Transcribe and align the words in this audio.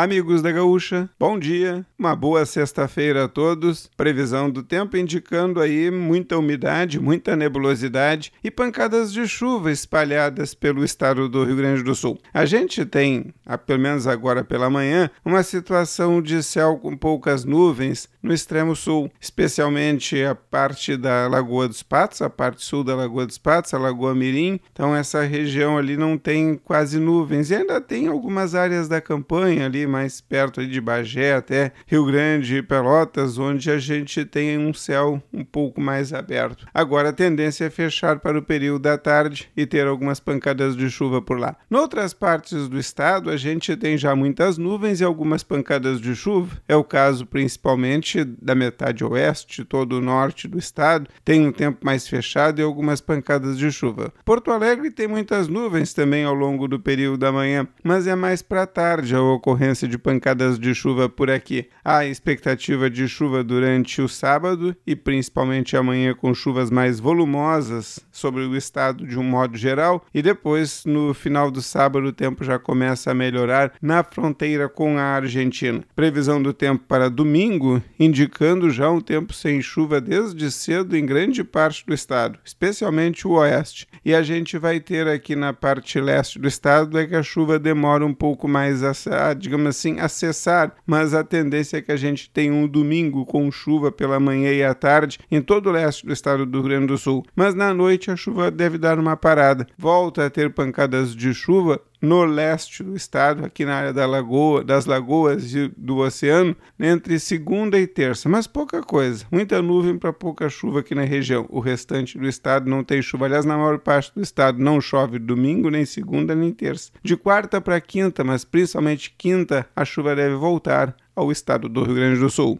Amigos 0.00 0.42
da 0.42 0.52
Gaúcha, 0.52 1.10
bom 1.18 1.36
dia, 1.36 1.84
uma 1.98 2.14
boa 2.14 2.46
sexta-feira 2.46 3.24
a 3.24 3.28
todos. 3.28 3.90
Previsão 3.96 4.48
do 4.48 4.62
tempo 4.62 4.96
indicando 4.96 5.60
aí 5.60 5.90
muita 5.90 6.38
umidade, 6.38 7.00
muita 7.00 7.34
nebulosidade 7.34 8.32
e 8.44 8.48
pancadas 8.48 9.12
de 9.12 9.26
chuva 9.26 9.72
espalhadas 9.72 10.54
pelo 10.54 10.84
estado 10.84 11.28
do 11.28 11.42
Rio 11.42 11.56
Grande 11.56 11.82
do 11.82 11.96
Sul. 11.96 12.16
A 12.32 12.44
gente 12.44 12.86
tem, 12.86 13.34
pelo 13.66 13.80
menos 13.80 14.06
agora 14.06 14.44
pela 14.44 14.70
manhã, 14.70 15.10
uma 15.24 15.42
situação 15.42 16.22
de 16.22 16.44
céu 16.44 16.76
com 16.76 16.96
poucas 16.96 17.44
nuvens 17.44 18.08
no 18.22 18.32
extremo 18.32 18.76
sul, 18.76 19.10
especialmente 19.20 20.22
a 20.22 20.32
parte 20.32 20.96
da 20.96 21.26
Lagoa 21.26 21.66
dos 21.66 21.82
Patos, 21.82 22.22
a 22.22 22.30
parte 22.30 22.64
sul 22.64 22.84
da 22.84 22.94
Lagoa 22.94 23.26
dos 23.26 23.38
Patos, 23.38 23.74
a 23.74 23.78
Lagoa 23.78 24.14
Mirim. 24.14 24.60
Então 24.70 24.94
essa 24.94 25.22
região 25.22 25.76
ali 25.76 25.96
não 25.96 26.16
tem 26.16 26.54
quase 26.54 27.00
nuvens 27.00 27.50
e 27.50 27.56
ainda 27.56 27.80
tem 27.80 28.06
algumas 28.06 28.54
áreas 28.54 28.86
da 28.86 29.00
campanha 29.00 29.66
ali 29.66 29.87
mais 29.88 30.20
perto 30.20 30.64
de 30.66 30.80
Bagé 30.80 31.34
até 31.34 31.72
Rio 31.86 32.04
Grande 32.04 32.56
e 32.56 32.62
Pelotas, 32.62 33.38
onde 33.38 33.70
a 33.70 33.78
gente 33.78 34.24
tem 34.24 34.58
um 34.58 34.72
céu 34.72 35.22
um 35.32 35.44
pouco 35.44 35.80
mais 35.80 36.12
aberto. 36.12 36.66
Agora 36.72 37.08
a 37.08 37.12
tendência 37.12 37.64
é 37.64 37.70
fechar 37.70 38.18
para 38.20 38.38
o 38.38 38.42
período 38.42 38.82
da 38.82 38.98
tarde 38.98 39.50
e 39.56 39.66
ter 39.66 39.86
algumas 39.86 40.20
pancadas 40.20 40.76
de 40.76 40.90
chuva 40.90 41.22
por 41.22 41.38
lá. 41.38 41.56
Em 41.70 41.76
outras 41.76 42.12
partes 42.12 42.68
do 42.68 42.78
estado, 42.78 43.30
a 43.30 43.36
gente 43.36 43.76
tem 43.76 43.96
já 43.96 44.14
muitas 44.14 44.58
nuvens 44.58 45.00
e 45.00 45.04
algumas 45.04 45.42
pancadas 45.42 46.00
de 46.00 46.14
chuva. 46.14 46.56
É 46.68 46.76
o 46.76 46.84
caso 46.84 47.26
principalmente 47.26 48.24
da 48.24 48.54
metade 48.54 49.04
oeste, 49.04 49.64
todo 49.64 49.98
o 49.98 50.00
norte 50.00 50.46
do 50.46 50.58
estado, 50.58 51.08
tem 51.24 51.46
um 51.46 51.52
tempo 51.52 51.84
mais 51.84 52.06
fechado 52.06 52.60
e 52.60 52.62
algumas 52.62 53.00
pancadas 53.00 53.56
de 53.56 53.70
chuva. 53.70 54.12
Porto 54.24 54.50
Alegre 54.50 54.90
tem 54.90 55.06
muitas 55.06 55.48
nuvens 55.48 55.94
também 55.94 56.24
ao 56.24 56.34
longo 56.34 56.66
do 56.68 56.78
período 56.78 57.18
da 57.18 57.32
manhã, 57.32 57.66
mas 57.82 58.06
é 58.06 58.14
mais 58.14 58.42
para 58.42 58.66
tarde 58.66 59.14
a 59.14 59.22
ocorrência 59.22 59.67
de 59.76 59.98
pancadas 59.98 60.58
de 60.58 60.74
chuva 60.74 61.08
por 61.08 61.30
aqui. 61.30 61.68
Há 61.84 62.06
expectativa 62.06 62.88
de 62.88 63.06
chuva 63.06 63.44
durante 63.44 64.00
o 64.00 64.08
sábado 64.08 64.74
e 64.86 64.96
principalmente 64.96 65.76
amanhã 65.76 66.14
com 66.14 66.32
chuvas 66.32 66.70
mais 66.70 66.98
volumosas 66.98 68.00
sobre 68.10 68.42
o 68.42 68.56
estado 68.56 69.06
de 69.06 69.18
um 69.18 69.22
modo 69.22 69.56
geral 69.56 70.04
e 70.14 70.22
depois 70.22 70.84
no 70.86 71.12
final 71.12 71.50
do 71.50 71.60
sábado 71.60 72.06
o 72.06 72.12
tempo 72.12 72.42
já 72.42 72.58
começa 72.58 73.10
a 73.10 73.14
melhorar 73.14 73.72
na 73.82 74.02
fronteira 74.02 74.68
com 74.68 74.96
a 74.96 75.02
Argentina. 75.02 75.84
Previsão 75.94 76.42
do 76.42 76.52
tempo 76.52 76.84
para 76.88 77.10
domingo 77.10 77.82
indicando 78.00 78.70
já 78.70 78.90
um 78.90 79.00
tempo 79.00 79.34
sem 79.34 79.60
chuva 79.60 80.00
desde 80.00 80.50
cedo 80.50 80.96
em 80.96 81.04
grande 81.04 81.44
parte 81.44 81.84
do 81.84 81.92
estado, 81.92 82.38
especialmente 82.44 83.26
o 83.26 83.32
oeste. 83.32 83.86
E 84.04 84.14
a 84.14 84.22
gente 84.22 84.56
vai 84.56 84.80
ter 84.80 85.06
aqui 85.06 85.36
na 85.36 85.52
parte 85.52 86.00
leste 86.00 86.38
do 86.38 86.48
estado 86.48 86.98
é 86.98 87.06
que 87.06 87.14
a 87.14 87.22
chuva 87.22 87.58
demora 87.58 88.04
um 88.04 88.14
pouco 88.14 88.48
mais 88.48 88.82
a, 88.82 89.34
digamos 89.34 89.57
assim, 89.66 89.98
acessar, 89.98 90.74
mas 90.86 91.14
a 91.14 91.24
tendência 91.24 91.78
é 91.78 91.82
que 91.82 91.90
a 91.90 91.96
gente 91.96 92.30
tenha 92.30 92.52
um 92.52 92.68
domingo 92.68 93.26
com 93.26 93.50
chuva 93.50 93.90
pela 93.90 94.20
manhã 94.20 94.52
e 94.52 94.62
à 94.62 94.74
tarde 94.74 95.18
em 95.30 95.40
todo 95.42 95.68
o 95.68 95.72
leste 95.72 96.06
do 96.06 96.12
estado 96.12 96.46
do 96.46 96.60
Rio 96.60 96.68
Grande 96.68 96.86
do 96.86 96.98
Sul. 96.98 97.24
Mas 97.34 97.54
na 97.54 97.74
noite 97.74 98.10
a 98.10 98.16
chuva 98.16 98.50
deve 98.50 98.78
dar 98.78 98.98
uma 98.98 99.16
parada. 99.16 99.66
Volta 99.76 100.26
a 100.26 100.30
ter 100.30 100.52
pancadas 100.52 101.16
de 101.16 101.34
chuva 101.34 101.80
no 102.00 102.24
leste 102.24 102.82
do 102.82 102.94
estado, 102.94 103.44
aqui 103.44 103.64
na 103.64 103.74
área 103.74 103.92
da 103.92 104.06
lagoa, 104.06 104.62
das 104.62 104.86
lagoas 104.86 105.54
e 105.54 105.68
do 105.76 105.98
oceano, 105.98 106.56
entre 106.78 107.18
segunda 107.18 107.78
e 107.78 107.86
terça, 107.86 108.28
mas 108.28 108.46
pouca 108.46 108.82
coisa. 108.82 109.24
Muita 109.30 109.60
nuvem 109.60 109.98
para 109.98 110.12
pouca 110.12 110.48
chuva 110.48 110.80
aqui 110.80 110.94
na 110.94 111.04
região. 111.04 111.46
O 111.48 111.60
restante 111.60 112.18
do 112.18 112.26
estado 112.26 112.68
não 112.68 112.84
tem 112.84 113.02
chuva. 113.02 113.26
Aliás, 113.26 113.44
na 113.44 113.56
maior 113.56 113.78
parte 113.78 114.12
do 114.14 114.20
estado 114.20 114.62
não 114.62 114.80
chove 114.80 115.18
domingo, 115.18 115.70
nem 115.70 115.84
segunda, 115.84 116.34
nem 116.34 116.52
terça. 116.52 116.90
De 117.02 117.16
quarta 117.16 117.60
para 117.60 117.80
quinta, 117.80 118.22
mas 118.22 118.44
principalmente 118.44 119.14
quinta, 119.16 119.66
a 119.74 119.84
chuva 119.84 120.14
deve 120.14 120.34
voltar 120.36 120.94
ao 121.14 121.32
estado 121.32 121.68
do 121.68 121.82
Rio 121.82 121.96
Grande 121.96 122.20
do 122.20 122.30
Sul. 122.30 122.58